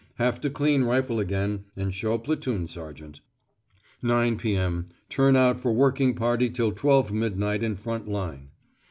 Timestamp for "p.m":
4.39-4.89